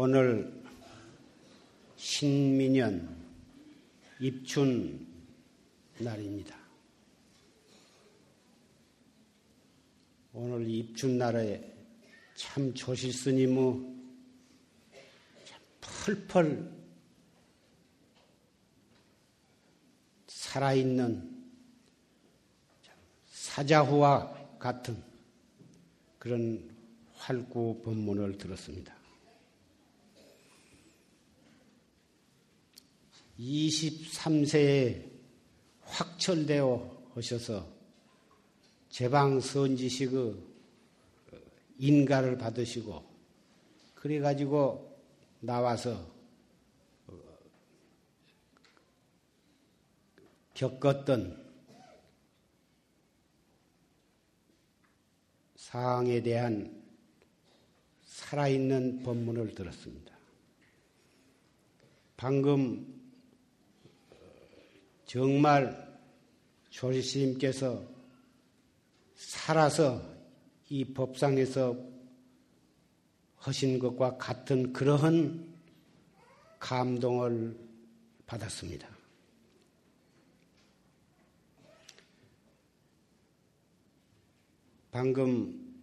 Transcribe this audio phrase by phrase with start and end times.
[0.00, 0.62] 오늘
[1.96, 3.20] 신민년
[4.20, 5.04] 입춘
[5.98, 6.56] 날입니다.
[10.32, 11.76] 오늘 입춘 날에
[12.36, 13.56] 참 조실 스님의
[15.44, 16.72] 참 펄펄
[20.28, 21.44] 살아있는
[23.26, 25.02] 사자후와 같은
[26.20, 26.70] 그런
[27.14, 28.97] 활구 법문을 들었습니다.
[33.38, 35.08] 23세에
[35.82, 37.66] 확철되어 오셔서
[38.90, 40.34] 제방 선지식의
[41.78, 43.04] 인가를 받으시고
[43.94, 45.00] 그래 가지고
[45.40, 46.18] 나와서
[50.54, 51.48] 겪었던
[55.54, 56.82] 사항에 대한
[58.02, 60.16] 살아있는 법문을 들었습니다.
[62.16, 62.97] 방금
[65.08, 65.98] 정말
[66.68, 67.82] 조리스님께서
[69.14, 70.02] 살아서
[70.68, 71.74] 이 법상에서
[73.36, 75.48] 하신 것과 같은 그러한
[76.58, 77.58] 감동을
[78.26, 78.86] 받았습니다.
[84.90, 85.74] 방금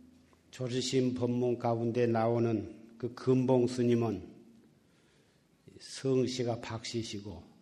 [0.52, 4.36] 조리심 법문 가운데 나오는 그 금봉 스님은
[5.80, 7.55] 성씨가 박씨시고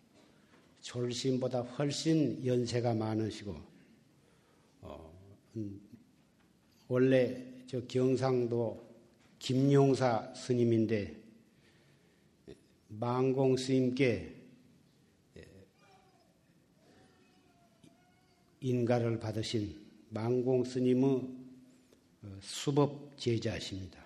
[0.84, 3.56] 졸신보다 훨씬 연세가 많으시고
[4.82, 5.18] 어,
[5.56, 5.80] 음,
[6.88, 8.86] 원래 저 경상도
[9.38, 11.16] 김용사 스님인데
[12.88, 14.34] 망공 스님께
[18.60, 19.74] 인가를 받으신
[20.10, 21.04] 망공 스님의
[22.22, 24.04] 어, 수법 제자십니다.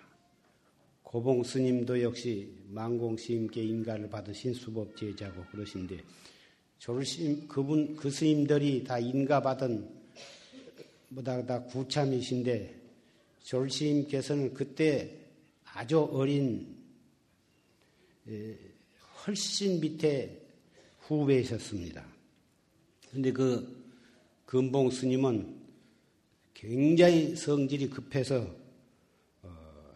[1.03, 6.03] 고봉 스님도 역시 망공 스님께 인가를 받으신 수법 제자고 그러신데
[6.79, 9.87] 졸심 그분 그 스님들이 다 인가받은
[11.09, 12.79] 뭐다 다 구참이신데
[13.43, 15.13] 졸심께서는 그때
[15.65, 16.77] 아주 어린
[19.25, 20.41] 훨씬 밑에
[21.01, 22.05] 후배이셨습니다.
[23.09, 23.85] 그런데 그
[24.45, 25.59] 금봉 스님은
[26.53, 28.55] 굉장히 성질이 급해서
[29.41, 29.95] 어,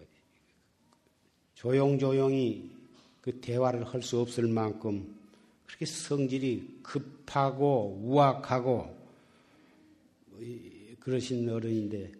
[1.53, 2.71] 조용조용히
[3.21, 5.22] 그 대화를 할 수 없을 만큼
[5.65, 8.95] 그렇게 성질이 급하고 우악하고
[10.99, 12.11] 그러신 어른인데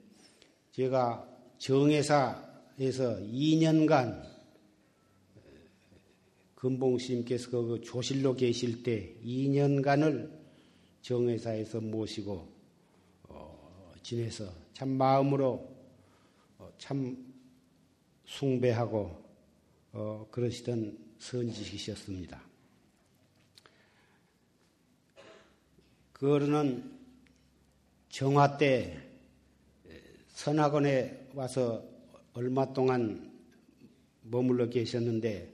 [0.72, 1.28] 제가
[1.58, 4.34] 정회사에서 2년간
[6.56, 10.32] 금봉스님께서 그 조실로 계실 때 2년간을
[11.02, 12.48] 정회사에서 모시고
[13.24, 15.70] 어, 지내서 참 마음으로
[16.58, 17.18] 어, 참
[18.26, 19.24] 숭배하고
[19.92, 22.53] 어, 그러시던 선지식이셨습니다.
[26.24, 26.90] 그 어른은
[28.08, 28.98] 정화 때
[30.30, 31.84] 선학원에 와서
[32.32, 33.30] 얼마 동안
[34.22, 35.54] 머물러 계셨는데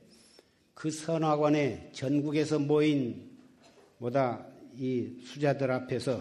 [0.75, 3.31] 그 선학원에 전국에서 모인
[3.97, 4.45] 뭐다
[4.77, 6.17] 이 수자들 앞에서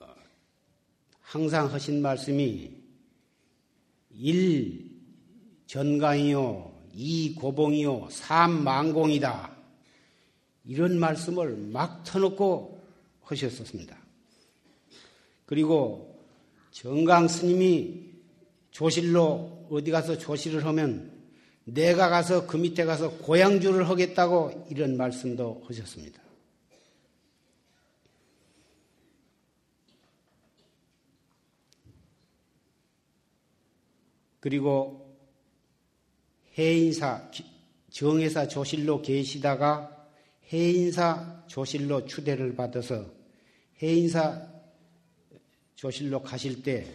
[0.00, 0.06] 어,
[1.20, 2.72] 항상 하신 말씀이
[4.12, 4.90] 일
[5.66, 9.54] 전강이요, 이 고봉이요, 삼 망공이다.
[10.64, 12.77] 이런 말씀을 막 터놓고
[13.30, 13.96] 하셨었습니다.
[15.46, 16.22] 그리고
[16.70, 18.08] 정강 스님이
[18.70, 21.12] 조실로 어디 가서 조실을 하면
[21.64, 26.22] 내가 가서 그 밑에 가서 고향주를 하겠다고 이런 말씀도 하셨습니다.
[34.40, 35.18] 그리고
[36.56, 37.30] 해인사,
[37.90, 40.08] 정회사 조실로 계시다가
[40.52, 43.17] 해인사 조실로 추대를 받아서
[43.82, 44.48] 해인사
[45.74, 46.86] 조실로 가실 때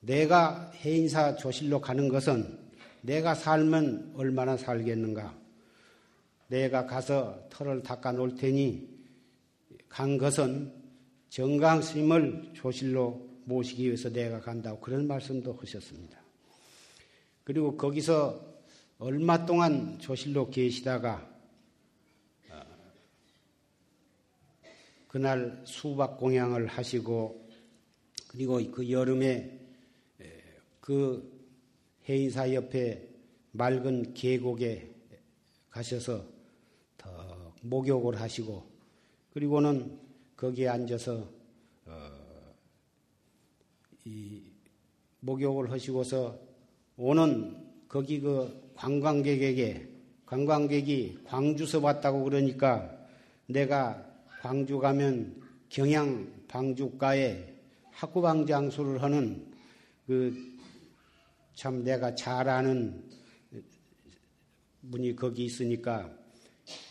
[0.00, 2.58] 내가 해인사 조실로 가는 것은
[3.02, 5.34] 내가 살면 얼마나 살겠는가?
[6.48, 8.88] 내가 가서 털을 닦아 놓을 테니
[9.88, 10.72] 간 것은
[11.28, 16.18] 정강 스님을 조실로 모시기 위해서 내가 간다고 그런 말씀도 하셨습니다.
[17.44, 18.54] 그리고 거기서
[18.98, 21.33] 얼마 동안 조실로 계시다가
[25.14, 27.48] 그날 수박 공양을 하시고
[28.26, 29.60] 그리고 그 여름에
[30.80, 31.48] 그
[32.08, 33.10] 해인사 옆에
[33.52, 34.92] 맑은 계곡에
[35.70, 36.26] 가셔서
[36.98, 38.66] 더 목욕을 하시고
[39.32, 40.00] 그리고는
[40.36, 41.30] 거기에 앉아서
[41.86, 42.10] 어,
[44.04, 44.42] 이
[45.20, 46.40] 목욕을 하시고서
[46.96, 47.56] 오는
[47.86, 49.88] 거기 그 관광객에게
[50.26, 52.98] 관광객이 광주서 왔다고 그러니까
[53.46, 54.12] 내가
[54.44, 57.54] 광주 가면 경양 방주가에
[57.92, 59.50] 학구방 장수를 하는
[60.06, 60.54] 그
[61.54, 63.08] 참 내가 잘 아는
[64.90, 66.14] 분이 거기 있으니까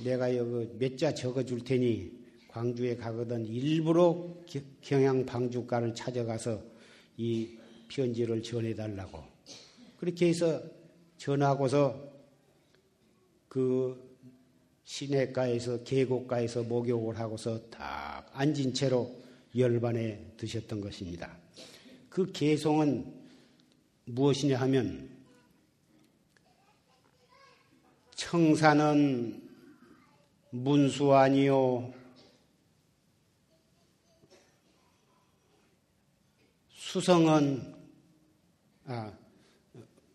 [0.03, 2.11] 내가 여기 몇 자 적어 줄 테니
[2.47, 4.35] 광주에 가거든 일부러
[4.81, 6.59] 경양 방주가를 찾아가서
[7.17, 7.55] 이
[7.88, 9.21] 편지를 전해 달라고.
[9.97, 10.59] 그렇게 해서
[11.17, 12.13] 전하고서
[13.47, 14.12] 그
[14.83, 19.24] 시내가에서 계곡가에서 목욕을 하고서 딱 앉은 채로
[19.56, 21.38] 열반에 드셨던 것입니다.
[22.09, 23.13] 그 개송은
[24.06, 25.09] 무엇이냐 하면
[28.15, 29.50] 청산은
[30.50, 31.94] 문수 아니요
[36.69, 37.74] 수성은
[38.86, 39.12] 아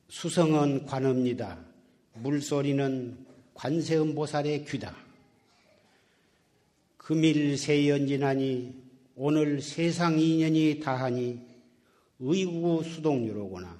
[0.08, 1.58] 수성은 관읍니다.
[2.14, 3.27] 물소리는
[3.58, 4.96] 관세음보살의 귀다.
[6.96, 8.72] 금일 세연지나니
[9.16, 11.40] 오늘 세상 인연이 다하니
[12.20, 13.76] 의구 수동유로구나.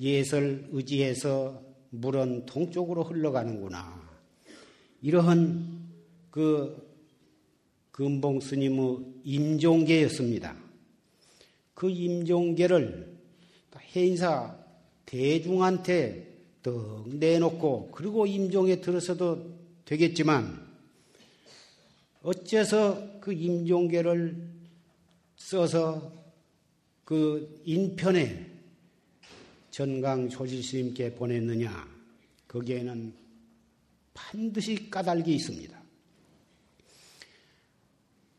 [0.00, 4.02] 예설 의지해서 물은 동쪽으로 흘러가는구나.
[5.02, 5.84] 이러한
[6.30, 6.90] 그
[7.92, 10.56] 금봉 스님의 임종계였습니다.
[11.74, 13.14] 그 임종계를
[13.94, 14.56] 해인사
[15.04, 16.33] 대중한테
[16.64, 20.66] 떡 내놓고 그리고 임종에 들어서도 되겠지만
[22.22, 24.34] 어째서 그 임종계를
[25.36, 26.10] 써서
[27.04, 28.50] 그 인편에
[29.70, 31.86] 전강 조실스님께 보냈느냐?
[32.48, 33.12] 거기에는
[34.14, 35.82] 반드시 까닭이 있습니다.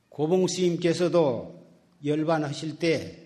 [0.09, 1.63] 고봉스님께서도
[2.03, 3.24] 열반하실 때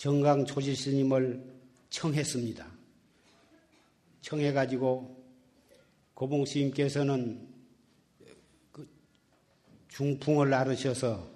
[0.00, 1.44] 정강 조실스님을
[1.90, 2.66] 청했습니다.
[4.22, 5.24] 청해가지고
[6.14, 7.46] 고봉 스님께서는
[8.72, 8.88] 그
[9.88, 11.30] 중풍을 앓으셔서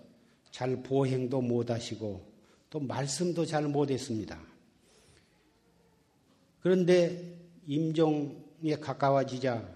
[0.51, 2.27] 잘 보행도 못하시고
[2.71, 4.41] 또 말씀도 잘 못했습니다.
[6.63, 7.37] 그런데
[7.67, 9.69] 임종에 가까워지자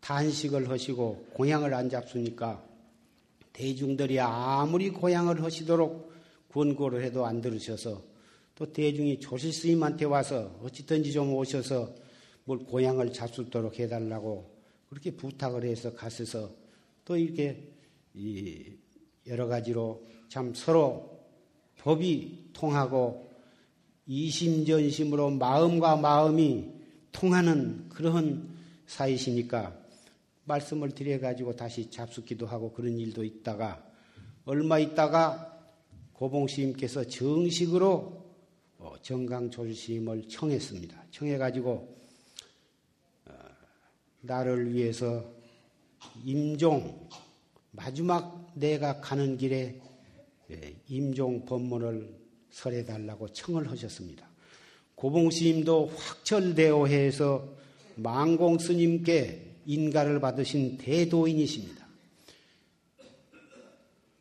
[0.00, 2.62] 단식을 하시고 고향을 안 잡수니까
[3.54, 6.05] 대중들이 아무리 고향을 하시도록
[6.56, 8.02] 권고를 해도 안 들으셔서
[8.54, 11.94] 또 대중이 조실 스님한테 와서 어찌든지 좀 오셔서
[12.44, 14.50] 뭘 고향을 잡수도록 해달라고
[14.88, 16.50] 그렇게 부탁을 해서 갔어서
[17.04, 17.62] 또 이렇게
[19.26, 21.20] 여러 가지로 참 서로
[21.80, 23.30] 법이 통하고
[24.06, 26.70] 이심전심으로 마음과 마음이
[27.12, 28.48] 통하는 그런
[28.86, 29.76] 사이시니까
[30.44, 33.84] 말씀을 드려가지고 다시 잡숫기도 하고 그런 일도 있다가
[34.46, 35.55] 얼마 있다가
[36.16, 38.24] 고봉스님께서 정식으로
[38.78, 41.04] 어, 정강조실스님을 청했습니다.
[41.10, 41.96] 청해가지고
[43.26, 43.32] 어,
[44.22, 45.24] 나를 위해서
[46.24, 47.08] 임종
[47.72, 49.80] 마지막 내가 가는 길에
[50.50, 52.14] 예, 임종 법문을
[52.50, 54.28] 설해 달라고 청을 하셨습니다.
[54.94, 57.54] 고봉 스님도 확철대오해서
[57.96, 61.86] 망공 스님께 인가를 받으신 대도인이십니다.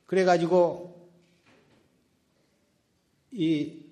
[0.05, 0.94] 그래가지고
[3.37, 3.83] 이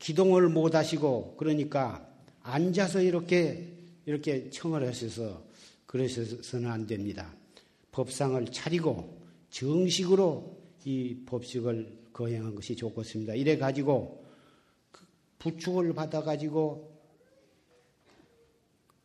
[0.00, 2.04] 기동을 못 하시고 그러니까
[2.42, 3.72] 앉아서 이렇게
[4.04, 5.44] 이렇게 청을 하셔서
[5.86, 7.32] 그러셔서는 안 됩니다.
[7.92, 9.16] 법상을 차리고
[9.50, 13.34] 정식으로 이 법식을 거행한 것이 좋겠습니다.
[13.34, 14.26] 이래 가지고
[14.90, 15.04] 그
[15.38, 17.00] 부축을 받아 가지고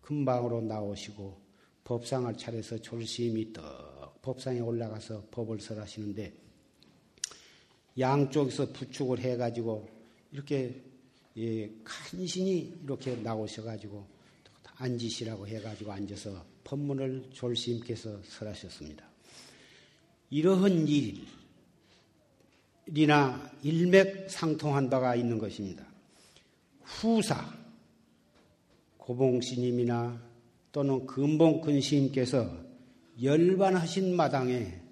[0.02, 1.40] 금방으로 나오시고
[1.84, 6.43] 법상을 차려서 졸심이 떡 법상에 올라가서 법을 설하시는데
[7.98, 9.88] 양쪽에서 부축을 해가지고
[10.32, 10.82] 이렇게
[11.38, 14.06] 예, 간신히 이렇게 나오셔가지고
[14.76, 19.06] 앉으시라고 해가지고 앉아서 법문을 졸시님께서 설하셨습니다.
[20.30, 20.88] 이러한
[22.88, 25.86] 일이나 일맥상통한 바가 있는 것입니다.
[26.82, 27.54] 후사,
[28.98, 30.22] 고봉스님이나
[30.72, 32.58] 또는 금봉근 스님께서
[33.22, 34.83] 열반하신 마당에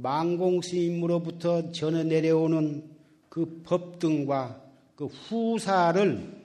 [0.00, 2.84] 망공스님으로부터 전해 내려오는
[3.28, 4.64] 그 법등과
[4.94, 6.38] 그 후사를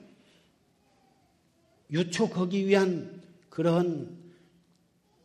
[1.90, 4.16] 유촉하기 위한 그러한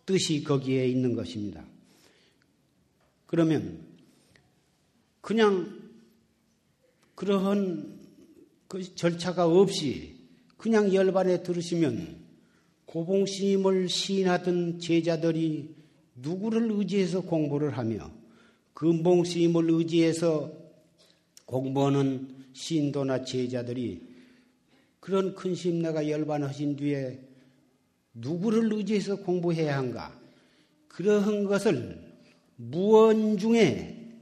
[0.06, 1.64] 뜻이 거기에 있는 것입니다.
[3.26, 3.86] 그러면
[5.22, 5.80] 그냥
[7.16, 8.00] 그러한
[8.68, 10.16] 그 절차가 없이
[10.58, 12.18] 그냥 열반에 들으시면
[12.86, 15.76] 고봉 스님을 시인하던 제자들이
[16.16, 18.19] 누구를 의지해서 공부를 하며
[18.80, 20.54] 금봉 스님을 의지해서
[21.46, 24.08] 공부하는 신도나 제자들이
[25.02, 27.20] 그런 큰 심내가 열반하신 뒤에
[28.14, 30.18] 누구를 의지해서 공부해야 한가?
[30.88, 32.10] 그러한 것을
[32.56, 34.18] 무언 중에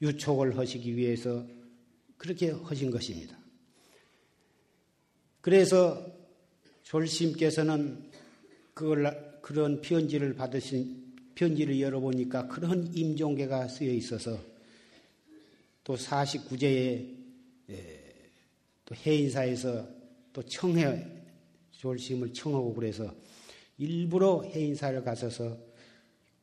[0.00, 1.46] 유촉을 하시기 위해서
[2.16, 3.36] 그렇게 하신 것입니다.
[5.42, 6.06] 그래서
[6.84, 8.10] 졸심께서는
[8.72, 11.01] 그걸 그런 편지를 받으신
[11.34, 14.38] 편지를 열어보니까 그런 임종계가 쓰여 있어서
[15.84, 17.22] 또 49제에
[18.84, 19.88] 또 해인사에서
[20.32, 21.06] 또 청해
[21.72, 23.12] 졸심을 청하고 그래서
[23.78, 25.58] 일부러 해인사를 가셔서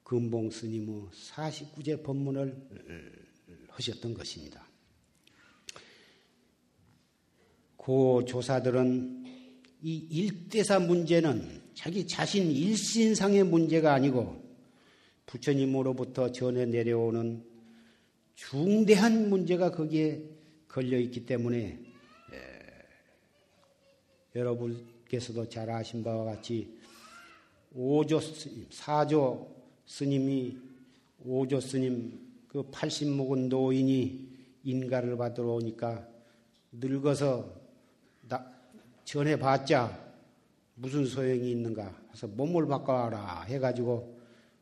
[0.03, 2.55] 금봉 스님의 49제 법문을
[3.69, 4.67] 하셨던 것입니다.
[7.77, 9.23] 고 조사들은
[9.81, 14.48] 이 일대사 문제는 자기 자신 일신상의 문제가 아니고
[15.29, 17.43] 부처님으로부터 전해 내려오는
[18.33, 20.23] 중대한 문제가 거기에
[20.67, 21.79] 걸려 있기 때문에
[24.35, 26.79] 여러분께서도 잘 아신 바와 같이
[27.75, 29.55] 오조 스님, 사조
[29.85, 30.57] 스님이
[31.23, 34.29] 오조 스님 그 80묵은 노인이
[34.63, 36.07] 인가를 받으러 오니까
[36.71, 37.53] 늙어서
[38.27, 38.51] 나,
[39.03, 40.09] 전해 봤자
[40.73, 44.18] 무슨 소용이 있는가 해서 몸을 바꿔라 해가지고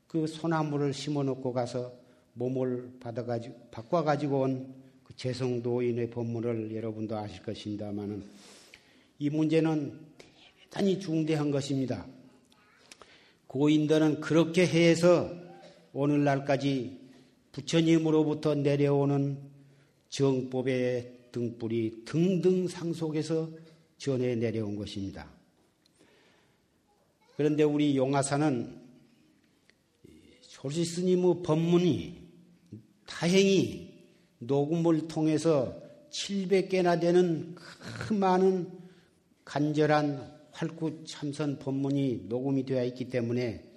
[0.07, 1.93] 그 소나무를 심어 놓고 가서
[2.33, 8.25] 몸을 받아가지고 바꿔가지고 온 그 재성도인의 법문을 여러분도 아실 것입니다만은
[9.19, 9.97] 이 문제는
[10.69, 12.05] 대단히 중대한 것입니다.
[13.47, 15.31] 고인들은 그렇게 해서
[15.93, 16.99] 오늘날까지
[17.53, 19.39] 부처님으로부터 내려오는
[20.09, 23.49] 정법의 등불이 등등 상속에서
[23.97, 25.31] 전해 내려온 것입니다.
[27.37, 28.86] 그런데 우리 용화사는
[30.59, 32.19] 조시 스님의 법문이
[33.05, 33.93] 다행히
[34.39, 38.67] 녹음을 통해서 700개나 되는 큰 많은
[39.45, 43.71] 간절한 활구 참선 법문이 녹음이 되어 있기 때문에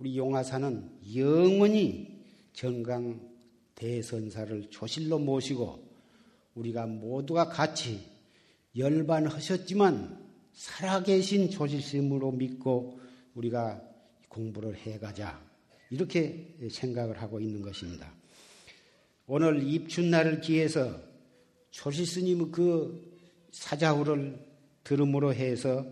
[0.00, 2.20] 우리 용화사는 영원히
[2.52, 3.20] 정강
[3.76, 5.86] 대선사를 조실로 모시고
[6.56, 8.00] 우리가 모두가 같이
[8.76, 10.20] 열반하셨지만
[10.52, 12.98] 살아계신 조실심으로 믿고
[13.36, 13.80] 우리가
[14.28, 15.51] 공부를 해가자
[15.92, 18.10] 이렇게 생각을 하고 있는 것입니다.
[19.26, 20.98] 오늘 입춘날을 기해서
[21.70, 23.20] 조실스님 그
[23.50, 24.38] 사자후를
[24.84, 25.86] 들음으로 해서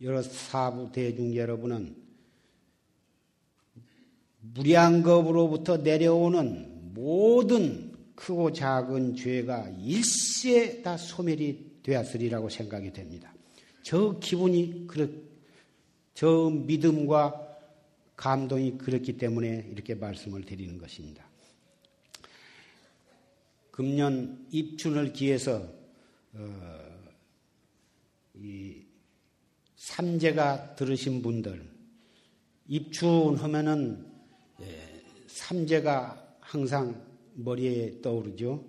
[0.00, 1.96] 여러 사부 대중 여러분은
[4.40, 13.34] 무량겁으로부터 내려오는 모든 크고 작은 죄가 일시에 다 소멸이 되었으리라고 생각이 됩니다.
[13.82, 15.08] 저 기분이 그렇,
[16.14, 17.47] 저 믿음과
[18.18, 21.24] 감동이 그렇기 때문에 이렇게 말씀을 드리는 것입니다.
[23.70, 25.64] 금년 입춘을 기해서
[26.32, 26.98] 어,
[28.34, 28.82] 이
[29.76, 31.64] 삼재가 들으신 분들
[32.66, 34.04] 입춘하면은
[34.62, 37.00] 예, 삼재가 항상
[37.34, 38.64] 머리에 떠오르죠.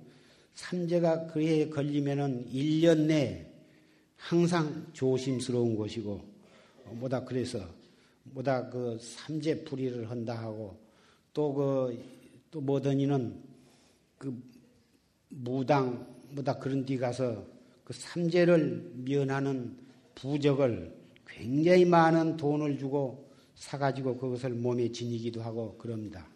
[0.53, 3.51] 삼재가 그에 걸리면은 1년 내
[4.15, 6.23] 항상 조심스러운 것이고
[6.91, 7.78] 뭐다 그래서
[8.23, 10.77] 뭐다 그 삼재 풀이를 한다 하고
[11.33, 12.19] 또 그
[12.51, 13.35] 또 뭐더니는
[14.17, 14.43] 그
[15.29, 17.45] 무당 뭐다 그런 데 가서
[17.83, 19.77] 그 삼재를 면하는
[20.15, 20.95] 부적을
[21.27, 26.27] 굉장히 많은 돈을 주고 사가지고 그것을 몸에 지니기도 하고 그럽니다.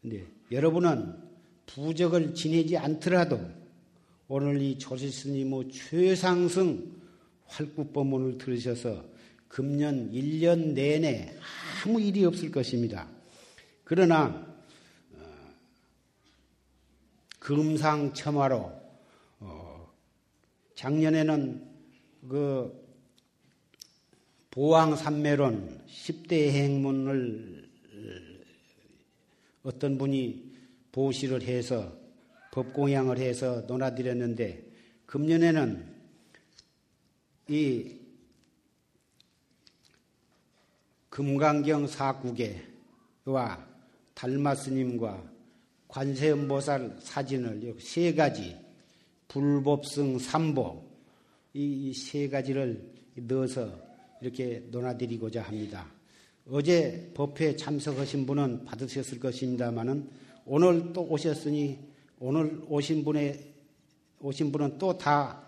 [0.00, 1.14] 근데 여러분은
[1.66, 3.40] 부적을 지내지 않더라도
[4.28, 6.96] 오늘 이 조실스님의 최상승
[7.46, 9.04] 활구법문을 들으셔서
[9.56, 11.34] 금년 1년 내내
[11.82, 13.08] 아무 일이 없을 것입니다.
[13.84, 14.54] 그러나
[15.14, 15.54] 어,
[17.38, 18.70] 금상첨화로
[19.40, 19.94] 어,
[20.74, 21.70] 작년에는
[22.28, 22.86] 그
[24.50, 27.70] 보왕산매론 10대 행문을
[29.62, 30.52] 어떤 분이
[30.92, 31.96] 보시를 해서
[32.52, 34.66] 법공양을 해서 논하드렸는데
[35.06, 35.96] 금년에는
[37.48, 38.05] 이
[41.16, 43.66] 금강경 사국에와
[44.12, 45.24] 달마스님과
[45.88, 48.54] 관세음보살 사진을 세 가지
[49.26, 50.84] 불법성 삼보
[51.54, 53.72] 이 세 가지를 넣어서
[54.20, 55.90] 이렇게 논하드리고자 합니다.
[56.50, 60.10] 어제 법회에 참석하신 분은 받으셨을 것입니다만은
[60.44, 61.78] 오늘 또 오셨으니
[62.20, 63.54] 오늘 오신 분의
[64.20, 65.42] 오신 분은 또 다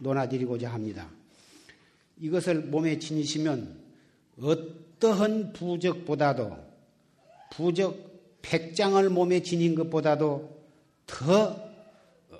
[0.00, 1.08] 논하드리고자 합니다.
[2.18, 3.83] 이것을 몸에 지니시면
[4.40, 6.56] 어떠한 부적보다도
[7.52, 10.54] 부적 백장을 몸에 지닌 것보다도
[11.06, 12.38] 더 어,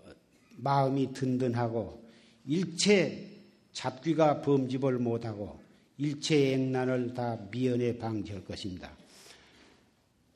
[0.57, 2.03] 마음이 든든하고
[2.47, 3.31] 일체
[3.73, 5.61] 잡귀가 범집을 못하고
[5.99, 8.91] 일체 액난을 다 미연에 방지할 것입니다.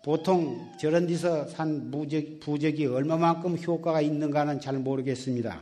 [0.04, 5.60] 보통 저런 데서 산 부적, 부적이 얼마만큼 효과가 있는가는 잘 모르겠습니다.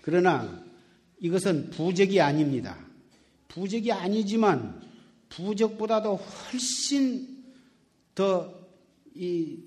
[0.00, 0.64] 그러나
[1.20, 2.78] 이것은 부적이 아닙니다.
[3.48, 4.89] 부적이 아니지만
[5.30, 7.44] 부적보다도 훨씬
[8.14, 8.60] 더
[9.14, 9.58] 이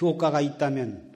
[0.00, 1.14] 효과가 있다면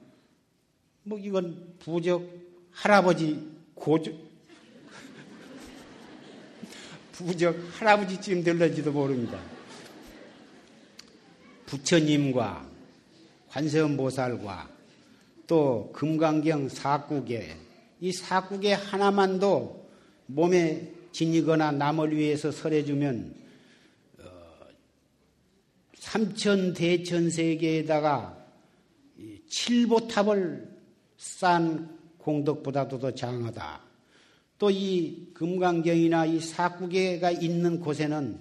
[1.03, 2.29] 뭐 이건 부적
[2.71, 3.41] 할아버지
[3.73, 4.13] 고적
[7.13, 9.39] 부적 할아버지쯤 될런지도 모릅니다.
[11.65, 12.69] 부처님과
[13.49, 14.69] 관세음보살과
[15.47, 17.57] 또 금강경 사국에
[18.01, 19.89] 이 사국에 하나만도
[20.27, 23.33] 몸에 지니거나 남을 위해서 설해주면
[24.19, 24.25] 어,
[25.95, 28.37] 삼천 대천 세계에다가
[29.47, 30.67] 칠보탑을
[31.17, 33.81] 싼 공덕보다도 더 장하다.
[34.59, 38.37] 또 이 금강경이나 이 사국에가 있는 곳에는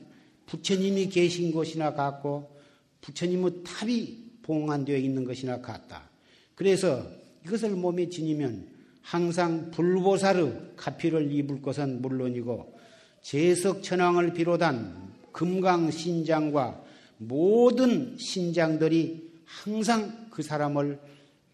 [0.47, 2.59] 부처님이 계신 곳이나 같고
[3.03, 6.11] 부처님의 탑이 봉안되어 있는 것이나 같다.
[6.57, 7.07] 그래서
[7.45, 8.67] 이것을 몸에 지니면
[9.05, 12.79] 항상 불보살의 가피를 입을 것은 물론이고
[13.21, 16.83] 제석 천왕을 비롯한 금강 신장과
[17.19, 20.99] 모든 신장들이 항상 그 사람을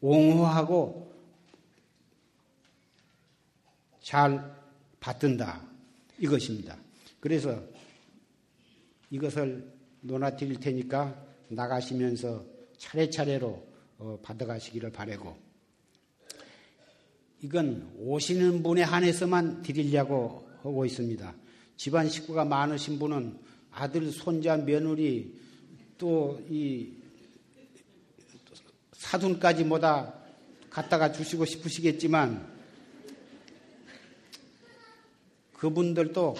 [0.00, 1.12] 옹호하고
[4.00, 4.57] 잘
[5.00, 5.61] 받든다.
[6.19, 6.76] 이것입니다.
[7.19, 7.61] 그래서
[9.11, 12.45] 이것을 논하드릴 테니까 나가시면서
[12.78, 15.50] 차례차례로 어, 받아가시기를 바라고
[17.42, 21.35] 이건 오시는 분에 한해서만 드리려고 하고 있습니다.
[21.76, 23.38] 집안 식구가 많으신 분은
[23.73, 25.34] 아들, 손자, 며느리
[25.97, 27.00] 또 이
[29.00, 30.14] 사돈까지 뭐다
[30.69, 32.47] 갖다가 주시고 싶으시겠지만
[35.54, 36.36] 그분들도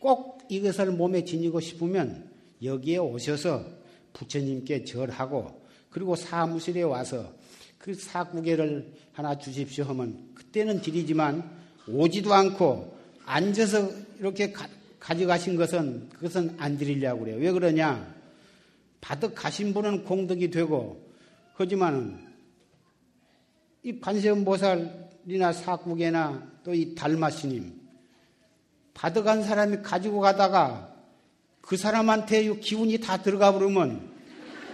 [0.00, 2.30] 꼭 이것을 몸에 지니고 싶으면
[2.62, 3.64] 여기에 오셔서
[4.12, 7.32] 부처님께 절하고 그리고 사무실에 와서
[7.78, 11.42] 그 사구개를 하나 주십시오 하면 그때는 드리지만
[11.88, 13.90] 오지도 않고 앉아서
[14.20, 14.68] 이렇게 가,
[15.00, 17.38] 져가신 것은 그것은 안 드리려고 그래요.
[17.38, 18.14] 왜 그러냐?
[19.00, 21.04] 받아 가신 분은 공덕이 되고
[21.54, 22.18] 하지만은
[23.82, 27.74] 이 관세음 보살이나 사국에나 또 이 달마스님
[28.94, 30.94] 받아간 사람이 가지고 가다가
[31.60, 34.08] 그 사람한테 기운이 다 들어가 버리면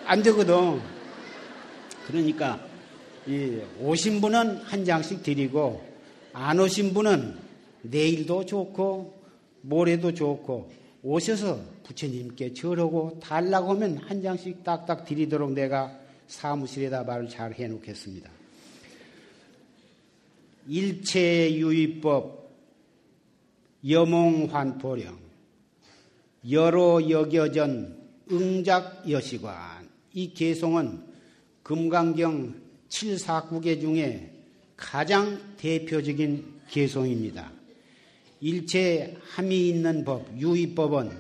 [0.05, 0.81] 안 되거든.
[2.07, 2.70] 그러니까 이
[3.81, 5.85] 오신 분은 한 장씩 드리고
[6.33, 7.39] 안 오신 분은
[7.83, 9.21] 내일도 좋고
[9.63, 10.71] 모레도 좋고
[11.03, 18.31] 오셔서 부처님께 절하고 달라고 하면 한 장씩 딱딱 드리도록 내가 사무실에다 말을 잘 해놓겠습니다.
[20.69, 22.41] 일체유의법
[23.89, 25.19] 여몽환포령
[26.51, 27.99] 여로 여겨전
[28.31, 31.03] 응작여시관 이 개송은
[31.63, 32.60] 금강경
[32.91, 34.31] 7사국계 중에
[34.77, 37.51] 가장 대표적인 개송입니다.
[38.41, 41.11] 일체 함이 있는 법, 유의법은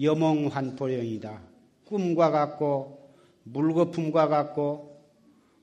[0.00, 1.40] 여몽환포령이다.
[1.86, 3.10] 꿈과 같고
[3.44, 5.00] 물거품과 같고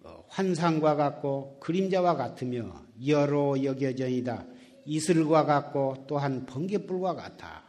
[0.04, 4.46] 어, 환상과 같고 그림자와 같으며 여로 여겨전이다.
[4.86, 7.63] 이슬과 같고 또한 번개불과 같아.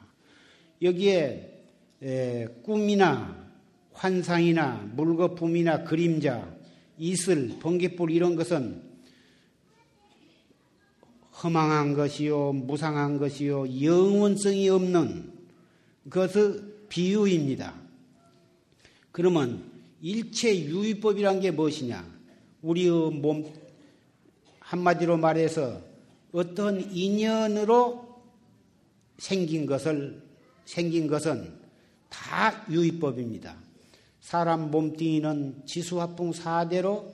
[0.82, 1.58] 여기에
[2.62, 3.36] 꿈이나
[3.92, 6.48] 환상이나 물거품이나 그림자,
[7.00, 8.82] 이슬, 번개불 이런 것은
[11.42, 15.32] 허망한 것이요, 무상한 것이요, 영원성이 없는
[16.10, 16.60] 것의
[16.90, 17.74] 비유입니다.
[19.12, 19.64] 그러면
[20.02, 22.06] 일체 유의법이란 게 무엇이냐?
[22.60, 23.50] 우리의 몸,
[24.58, 25.80] 한마디로 말해서
[26.32, 28.20] 어떤 인연으로
[29.16, 30.22] 생긴 것을
[30.66, 31.50] 생긴 것은
[32.10, 33.69] 다 유의법입니다.
[34.20, 37.12] 사람 몸뚱이는 지수화풍 사대로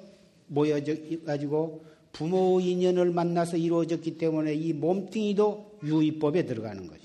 [0.49, 7.05] 모여져 가지고 부모 인연을 만나서 이루어졌기 때문에 이 몸뚱이도 유의법에 들어가는 거죠.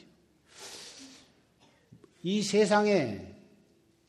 [2.23, 3.19] 이 세상에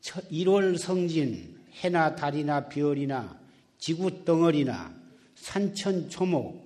[0.01, 3.39] 1월 성진, 해나 달이나 별이나
[3.77, 4.93] 지구 덩어리나
[5.35, 6.63] 산천 초목,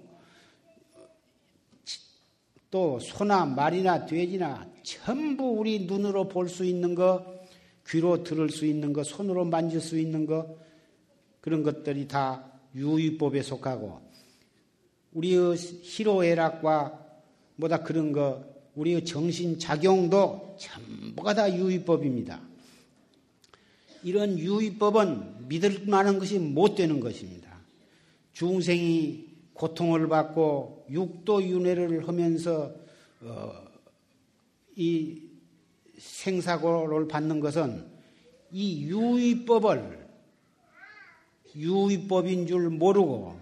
[2.69, 7.36] 또 소나 말이나 돼지나 전부 우리 눈으로 볼 수 있는 거,
[7.87, 10.57] 귀로 들을 수 있는 거, 손으로 만질 수 있는 거,
[11.41, 14.01] 그런 것들이 다 유의법에 속하고,
[15.13, 17.05] 우리의 희로애락과
[17.55, 18.45] 뭐다 그런 거,
[18.75, 22.39] 우리의 정신 작용도 전부가 다 유의법입니다.
[24.03, 27.57] 이런 유의법은 믿을 만한 것이 못 되는 것입니다.
[28.33, 32.71] 중생이 고통을 받고 육도 윤회를 하면서
[33.21, 33.51] 어,
[34.75, 35.26] 이
[35.97, 37.85] 생사고를 받는 것은
[38.51, 40.07] 이 유의법을
[41.55, 43.37] 유의법인 줄 모르고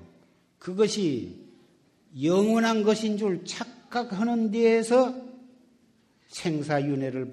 [0.57, 1.45] 그것이
[2.21, 5.13] 영원한 것인 줄 착각하는 데에서
[6.27, 7.31] 생사윤회를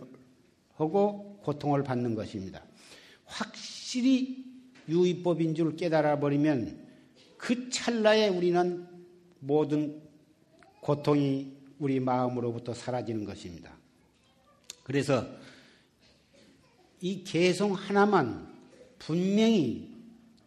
[0.74, 2.62] 하고 고통을 받는 것입니다.
[3.24, 4.44] 확실히
[4.88, 6.86] 유의법인 줄 깨달아 버리면
[7.36, 8.86] 그 찰나에 우리는
[9.40, 10.00] 모든
[10.80, 13.81] 고통이 우리 마음으로부터 사라지는 것입니다.
[14.82, 15.26] 그래서
[17.00, 18.52] 이 개성 하나만
[18.98, 19.90] 분명히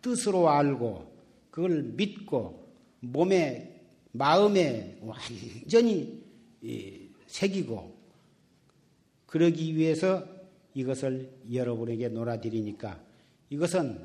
[0.01, 1.13] 뜻으로 알고
[1.51, 2.69] 그걸 믿고
[3.01, 6.23] 몸에 마음에 완전히
[7.27, 7.95] 새기고
[9.25, 10.25] 그러기 위해서
[10.73, 13.01] 이것을 여러분에게 놀아드리니까
[13.49, 13.99] 이것은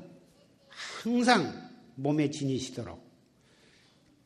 [0.69, 3.01] 항상 몸에 지니시도록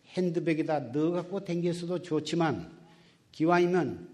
[0.07, 2.71] 핸드백에다 넣어갖고 댕겼어도 좋지만
[3.31, 4.09] 기왕이면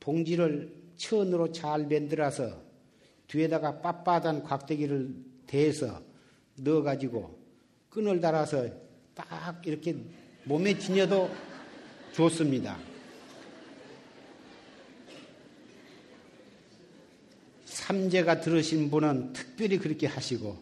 [0.00, 2.60] 봉지를 천으로 잘 만들어서
[3.28, 5.14] 뒤에다가 빳빳한 곽대기를
[5.46, 6.02] 대서
[6.56, 7.38] 넣어가지고
[7.88, 8.68] 끈을 달아서
[9.14, 9.96] 딱 이렇게
[10.44, 11.30] 몸에 지녀도
[12.12, 12.76] 좋습니다.
[17.64, 20.58] 삼재가 들으신 분은 특별히 그렇게 하시고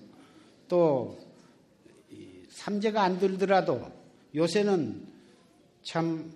[0.68, 1.18] 또
[2.50, 3.90] 삼재가 안 들더라도
[4.34, 5.06] 요새는
[5.82, 6.32] 참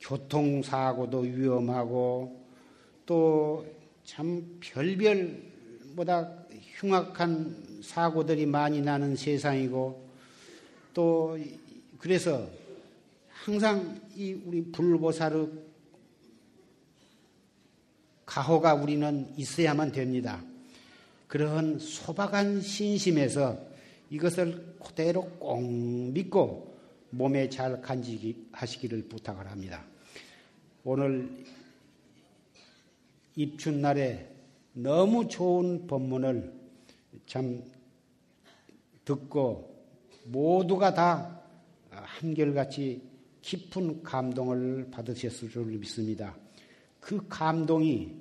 [0.00, 2.43] 교통사고도 위험하고
[3.06, 3.64] 또
[4.04, 6.44] 참 별별보다
[6.76, 10.08] 흉악한 사고들이 많이 나는 세상이고
[10.92, 11.38] 또
[11.98, 12.48] 그래서
[13.28, 15.48] 항상 이 우리 불보살의
[18.26, 20.42] 가호가 우리는 있어야만 됩니다.
[21.26, 23.58] 그러한 소박한 신심에서
[24.10, 26.74] 이것을 그대로 꼭 믿고
[27.10, 29.84] 몸에 잘 간직하시기를 부탁을 합니다.
[30.84, 31.44] 오늘
[33.36, 34.28] 입춘날에
[34.72, 36.52] 너무 좋은 법문을
[37.26, 37.62] 참
[39.04, 39.74] 듣고
[40.24, 41.42] 모두가 다
[41.90, 43.02] 한결같이
[43.42, 46.34] 깊은 감동을 받으셨을 줄 믿습니다.
[47.00, 48.14] 그 감동이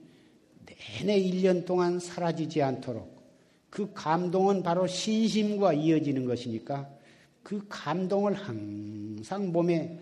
[0.66, 3.24] 내내 1년 동안 사라지지 않도록
[3.70, 6.90] 그 감동은 바로 신심과 이어지는 것이니까
[7.42, 9.98] 그 감동을 항상 몸에서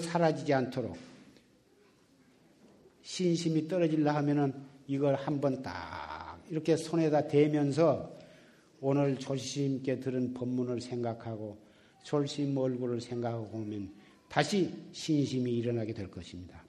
[0.00, 1.09] 사라지지 않도록
[3.10, 4.54] 신심이 떨어질라 하면은
[4.86, 8.16] 이걸 한번 딱 이렇게 손에다 대면서
[8.80, 11.58] 오늘 조심 있게 들은 법문을 생각하고
[12.04, 13.92] 졸심 얼굴을 생각하고 보면
[14.28, 16.64] 다시 신심이 일어나게 될 것입니다.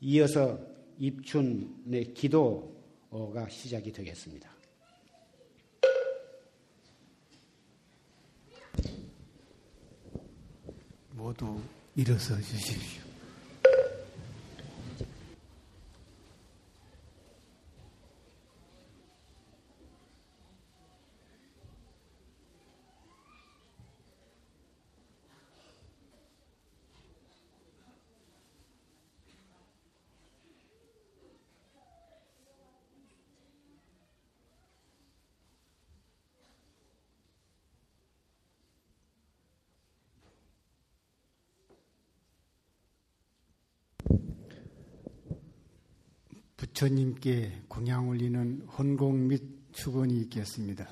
[0.00, 0.58] 이어서
[0.98, 4.50] 입춘의 기도가 시작이 되겠습니다.
[11.12, 11.60] 모두
[11.94, 13.05] 일어서 주십시오.
[46.76, 50.86] 부처님께 공양 올리는 혼공 및 축원이 있겠습니다.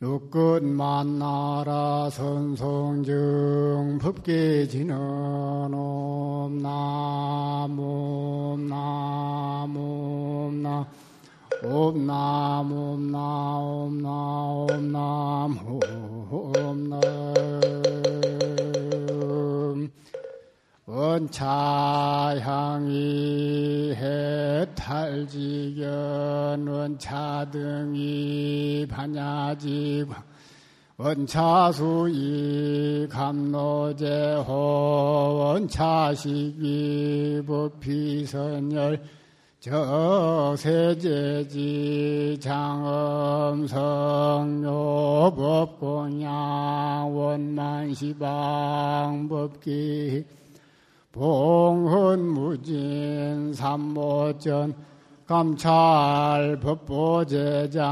[0.00, 4.94] 육끝 만나라 선성정 법계지는
[5.74, 7.02] 옴나무
[8.52, 9.80] 옴나무
[10.46, 10.88] 옴나
[11.64, 14.10] 옴나무 옴나 옴나
[14.70, 15.80] 옴나무
[16.30, 17.00] 옴나
[21.08, 22.92] 원차향이
[24.76, 25.78] 해탈지견
[26.68, 27.96] 원차등이
[28.90, 30.22] 반야지광
[30.98, 32.12] 원차수이
[33.08, 34.52] 감노제호
[35.38, 36.64] 원차식이
[37.46, 39.00] 법피선열
[39.60, 41.08] 저세제지
[42.40, 43.72] 장엄성요
[45.34, 48.26] 법공양 원만시방
[49.28, 50.24] 법기
[51.18, 54.72] 봉헌 무진 삼모전
[55.26, 57.82] 감찰 법보제자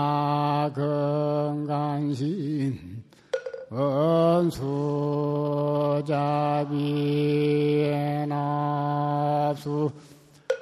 [0.72, 1.98] 건강신
[3.72, 4.70] 은수자비엔압수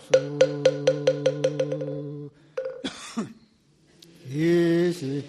[0.00, 0.12] 수
[4.30, 5.24] 이시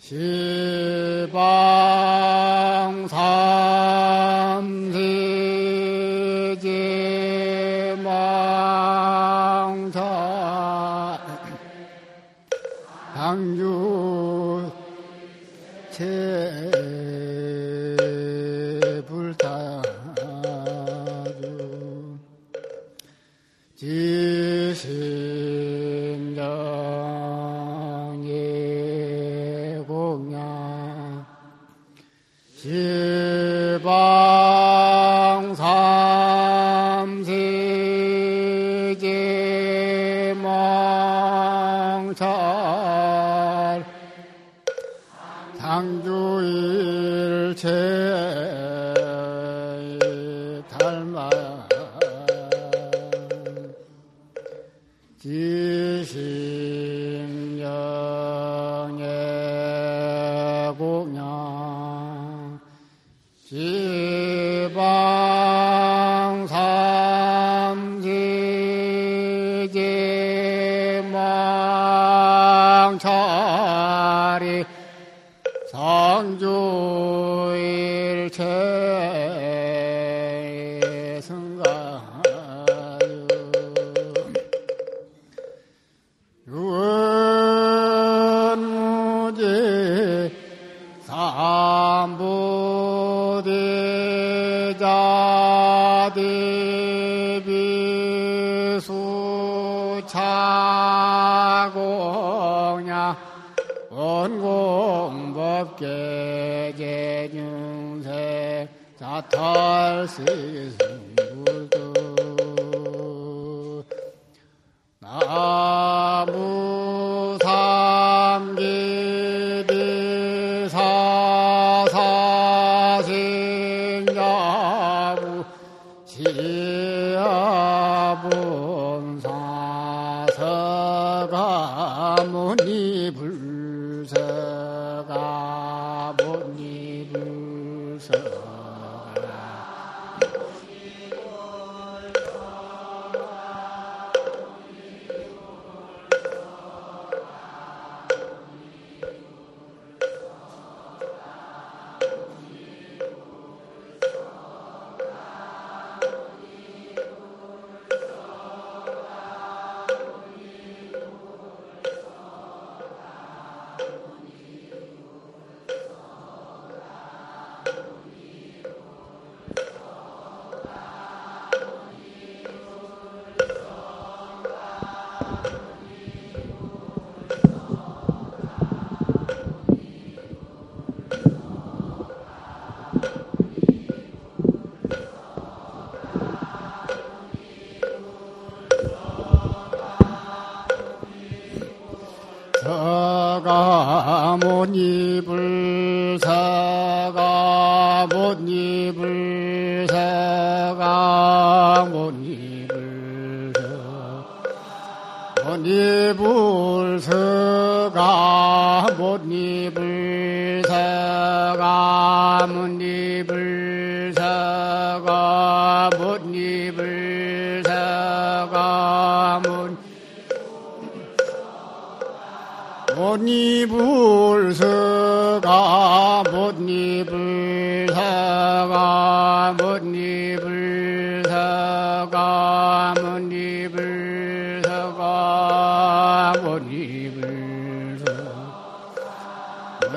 [0.00, 1.95] 시바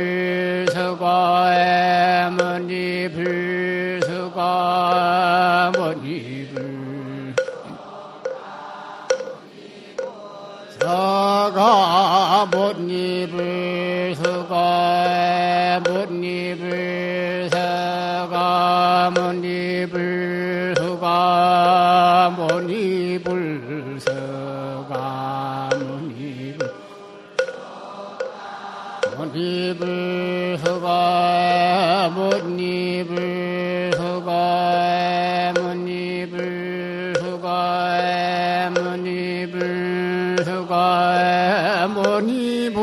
[41.95, 42.77] มุนีโพ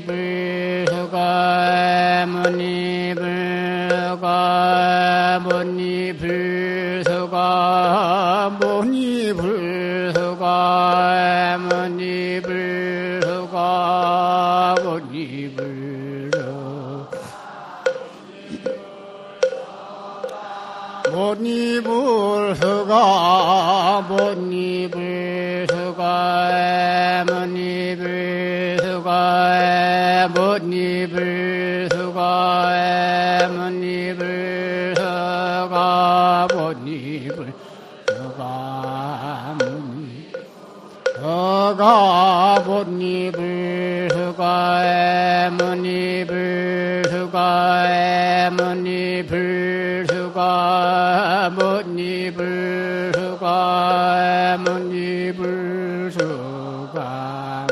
[0.00, 0.29] table
[50.06, 57.66] 수가 못입을 수가 못입을 수가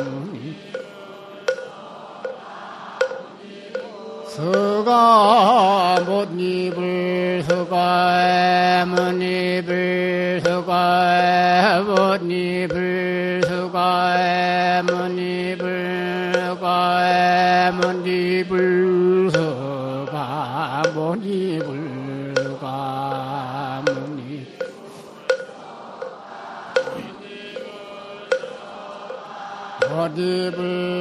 [4.27, 21.78] 수가 못입을 수가 못입을 수가 못입을 수가 못입을 수가 못입을 수가 못입을
[30.19, 30.98] Gable.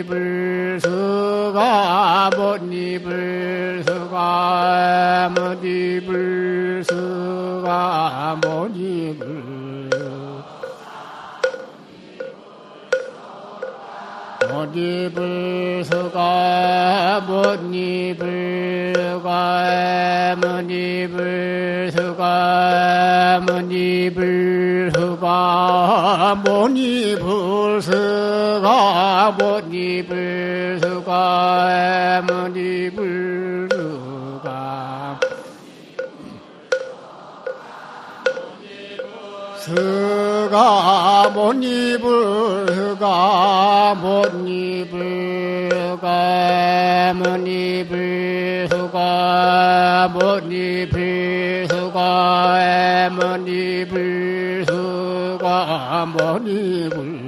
[0.00, 9.66] 입을 서가 못 입을 서가 못 입을 서가 못 입을
[14.52, 29.36] 못 입을 서가 못 입을 서가 못 입을 서가 못 입을 서가 못 입을 서가
[29.38, 29.65] 못
[30.06, 31.10] 불수가
[32.18, 34.46] 애무니 불수가.
[39.66, 43.04] 스가 모니 불수가
[44.00, 46.06] 모니 불수가
[47.10, 48.96] 애무니 불수가
[50.14, 51.98] 모니 불수가
[52.62, 55.46] 애무니 불수가
[56.06, 57.25] 모니 불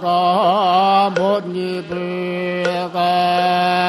[0.00, 2.64] 수가 못 입을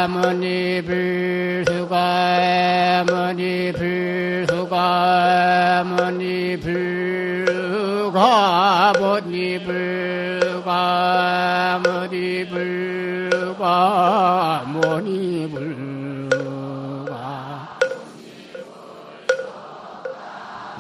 [0.09, 10.39] 못 입을 수가 못 입을 수가 못 입을 수가 못 입을
[11.82, 16.30] 못 입을 수가 못 입을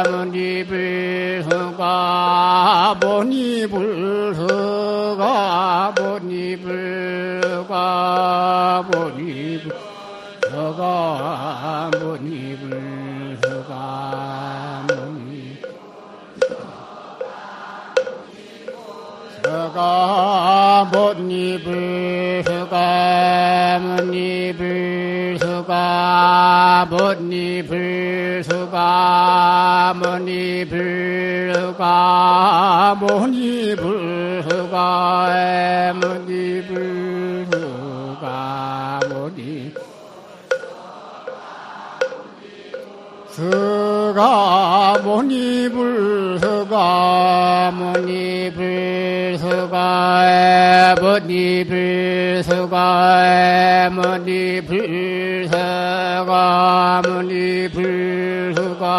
[0.07, 0.73] 에무니불수가
[3.01, 4.03] 무니불수가 무니불수가
[5.97, 7.73] 무니불수가
[8.91, 9.79] 무니불수가
[19.79, 39.73] 수가 못입을 수가 못입을 수가 못입을 수가 못입을 수가 못입을 수가 못입을 수가 못입
[43.39, 48.78] 스가 모니불 스가 모니불
[49.29, 51.63] 불수가에 머니
[52.43, 52.71] 불수가에
[53.89, 56.31] 머니 불수가
[57.05, 58.97] 머니 불수가에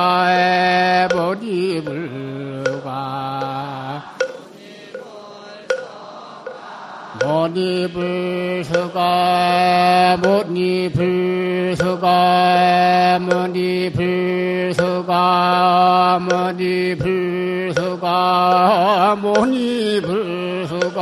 [1.13, 3.41] 머니 불수가.
[7.23, 8.99] 머니 불수가
[10.23, 12.09] 머니 불수가
[13.21, 15.11] 머니 불수가
[16.31, 17.40] 머니 불
[19.21, 21.01] 모니불가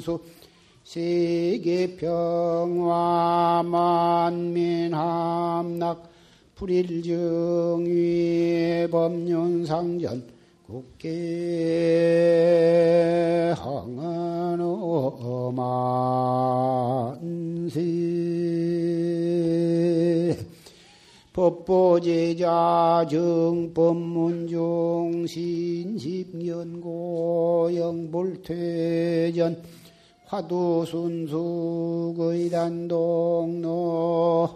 [0.07, 0.21] 성완수
[0.85, 6.09] 세계 평화 만민 함락
[6.55, 7.87] 불일정위
[8.89, 10.23] 법륜상전
[10.65, 11.13] 국계
[13.57, 15.51] 항안어
[17.19, 18.07] 만세.
[21.33, 24.47] 법보제자 정법문중
[25.27, 26.87] 신십연고
[27.75, 29.61] 영불퇴전
[30.27, 33.69] 화두순수 의단동로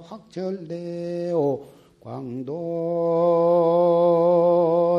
[0.03, 1.63] 확철대오
[2.01, 2.51] 광도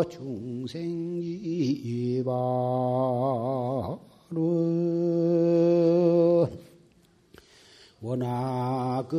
[0.09, 2.33] 중생지바른
[8.01, 9.13] 원화금자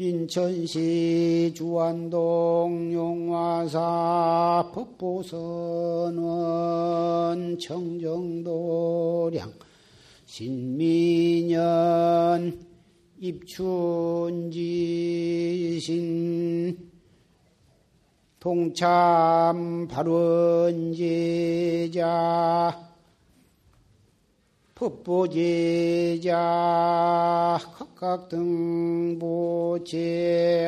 [0.00, 6.28] 인천시 주안동 용화사 법보선원
[7.58, 9.52] 청정도량
[10.24, 11.56] 신민연
[13.18, 14.38] 입춘지신
[18.38, 21.28] 동참 발원제자
[24.78, 26.30] 법보제자
[27.74, 30.64] 각각 등보 제악몽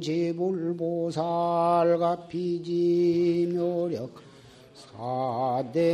[0.00, 4.22] 제불보살 가피지 묘력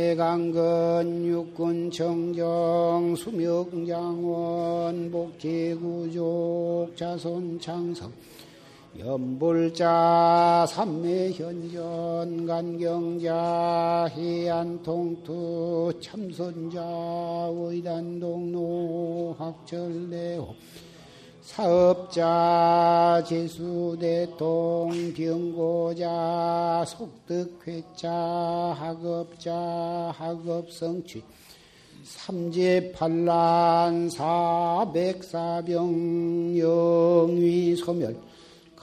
[0.03, 8.13] 사대강근 육군 청정 수명장원 복제구족 자손 창성
[8.99, 16.81] 연불자 삼매현전 간경자 해안통투 참선자
[17.51, 20.55] 의단동로 학절대호
[21.41, 31.23] 사업자 제수대통 병고자 속득회자 학업자 학업성취
[32.03, 35.77] 삼재팔란 사백사병
[36.57, 38.30] 영위소멸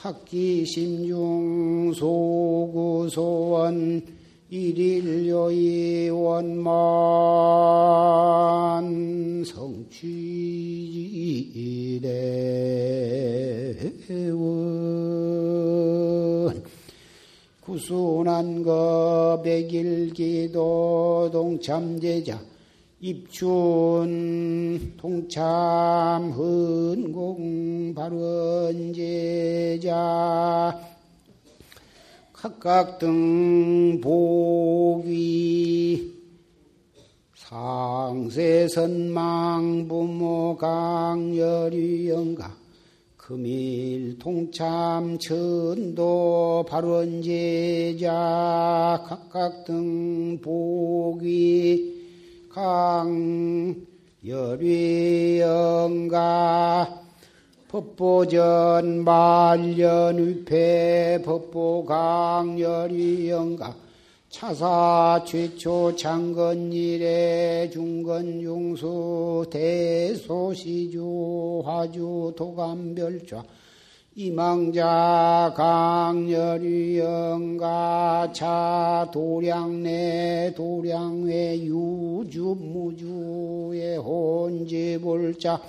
[0.01, 4.01] 각기 심중 소구소원
[4.49, 6.71] 일일요이 원만
[9.45, 9.99] 성취대원
[17.61, 22.41] 구순한 거 백일기도 동참제자
[23.01, 30.77] 입춘 통참 헌공 발원 제자
[32.33, 36.13] 각각 등 보기
[37.37, 38.17] 상세선망
[39.87, 42.53] 부모 강열이 영가
[43.17, 48.11] 금일 통참 천도 발원제자
[49.07, 51.98] 각각 등 보기
[54.21, 56.19] 강열위영가
[57.69, 63.77] 법보전 말년위패 법보강열위영가
[64.29, 73.45] 차사 최초 창건일에 중건용수 대소시주 화주 도감별좌
[74.21, 82.99] 이망자 강렬이 영가차 도량내 도량외 유주무주의
[83.99, 85.62] 혼지불자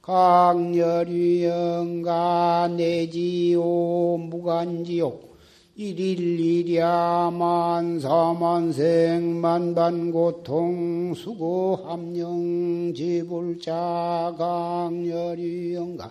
[0.00, 5.36] 강렬이 영가 내지오 무간지옥
[5.76, 16.10] 일일일야 만사만생 만반고통 수고함령 지불자 강렬이 영가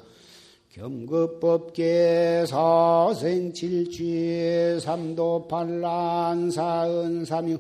[0.82, 7.60] 경급법계 사생칠취 삼도팔란 사은삼유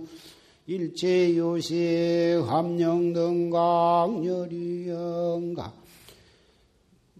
[0.66, 5.72] 일체요식 함령등 강렬이영가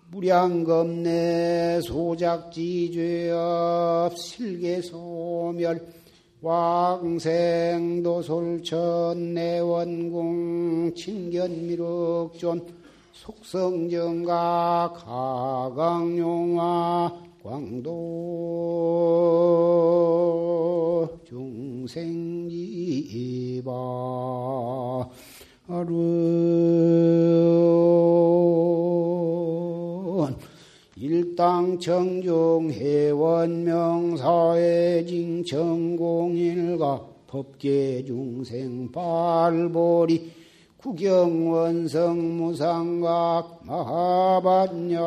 [0.10, 3.38] 무량겁내 소작지죄업
[4.18, 5.86] 실계소멸
[6.42, 6.96] 왕생도솔천
[9.36, 12.81] 내원궁 친견미륵존
[13.22, 14.94] 속성정가
[15.78, 17.14] 가강용화
[17.44, 17.92] 광도
[21.30, 22.02] 중생지바
[25.68, 25.92] 아룬
[30.96, 40.42] 일당 청중 회원 명사회 징천공일가 법계 중생 발보리
[40.82, 44.98] 구경원성 무상각 마하반야.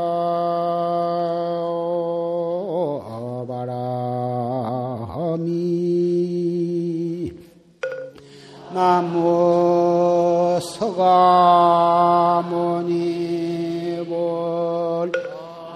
[5.34, 5.50] 바라미
[8.72, 12.92] 나무 서가모니
[14.08, 15.10] 볼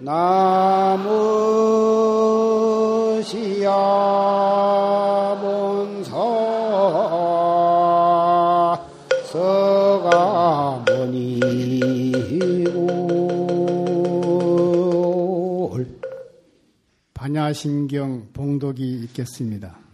[0.00, 2.07] 나무
[3.28, 3.68] 시야
[5.38, 6.16] 본사
[9.30, 10.88] 서가모니골
[17.12, 19.87] 반야신경 봉독이 있겠습니다.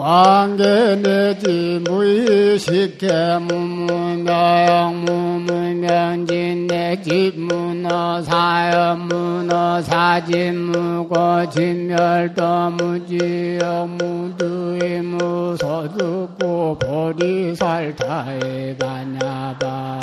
[0.05, 19.99] 무한계내지 무의식해 무문명 무문명진 내지 문어사여 문어사진 무고진멸도 무지여 무두이 무소득고 보리살타에 가냐바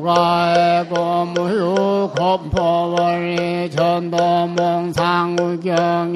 [0.00, 4.94] 무가에고 무유 곰포원리 전도몽상우경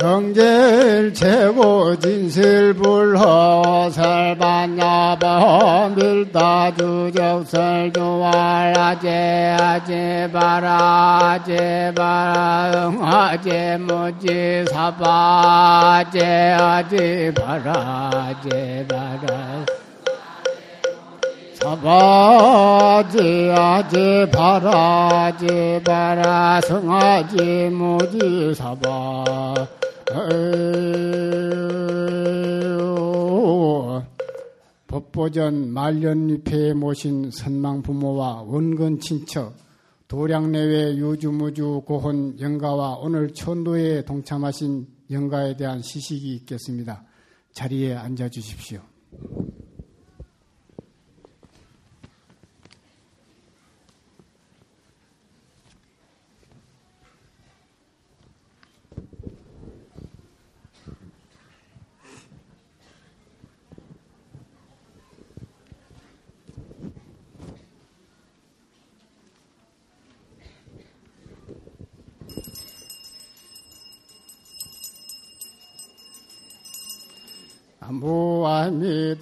[0.00, 16.56] 경제일 최고 진실불허 설반야바 밀다 주적설 주활아제 아제 바라 아제 바라 응아제 무지 사바 아제
[16.58, 19.66] 아제 바라 아제 바라.
[21.62, 29.79] 사바지 아지 바라지 바라 성아지 무지 사바
[34.88, 39.54] 법보전 말년잎에 모신 선망 부모와 원근 친척
[40.08, 47.04] 도량 내외 유주무주 고혼 영가와 오늘 천도에 동참하신 영가에 대한 시식이 있겠습니다.
[47.52, 48.89] 자리에 앉아 주십시오.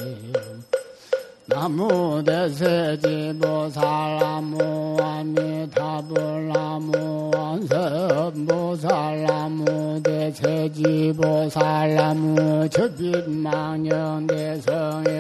[1.47, 6.93] 나무 대세지무살나무 아미타불나무
[7.35, 15.16] 안세무살나무 대세지무살나무 저빛망령 대성일로에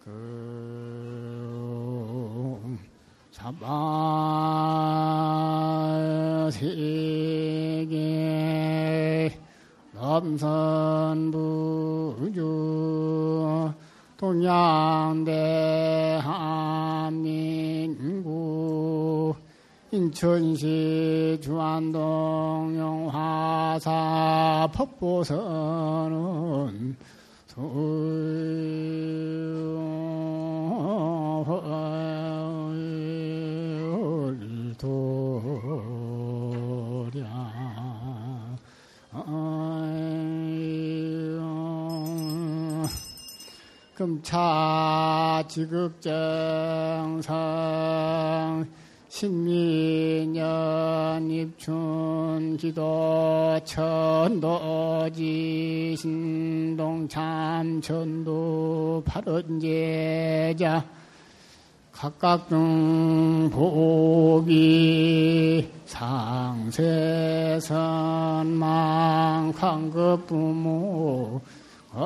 [0.05, 0.11] 그
[3.33, 3.85] 사바세
[10.21, 11.35] 남선부주
[14.17, 15.25] 동양대한민국
[19.91, 26.15] 인천시 주안동 영화사 법보선은
[27.53, 28.15] 돌야
[43.95, 47.32] 금차 지극정성
[49.09, 50.42] 신민년
[51.30, 60.84] 입춘 기도 천도 지 신동 참 천도 발언제자.
[61.92, 64.51] 각각 중 복이
[65.86, 67.62] 상세선망
[69.57, 71.40] 황급부모
[71.95, 72.01] 현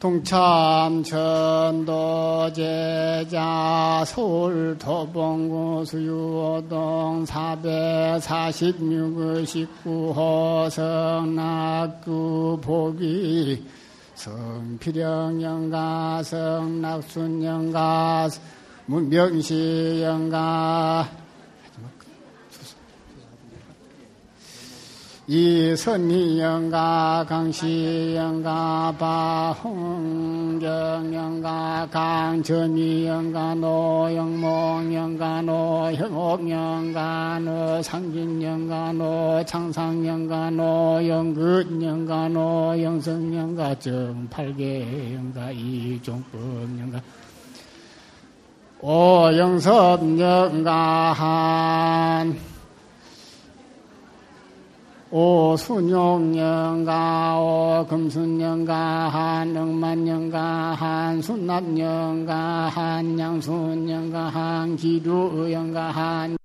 [0.00, 8.78] 동참 천도 제자 서울 도봉구 수유호동 446
[9.44, 13.66] 19호 성낙구 보기
[14.14, 18.28] 성필영영가 성낙순영가
[18.86, 20.38] 문명시영가
[25.30, 28.94] 이선희영가 강시영가
[29.58, 30.58] 바홍경영가
[31.90, 47.02] 강전희영가 노영몽영가 노형옥영가 노상진영가 노창상영가 노영근영가 노영성영가 정팔계영가 이종법영가
[48.80, 50.72] 오영섭영가
[51.12, 52.57] 한
[55.10, 56.90] 오순용영가
[57.40, 60.38] 오금순영가 한영만영가
[60.74, 62.34] 한순납영가
[62.68, 66.37] 한양순영가 한기류영가 한